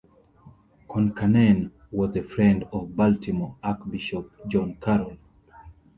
Concanen 0.89 1.69
was 1.91 2.15
a 2.15 2.23
friend 2.23 2.63
of 2.73 2.95
Baltimore 2.95 3.57
Archbishop 3.61 4.31
John 4.47 4.75
Carroll. 4.81 5.17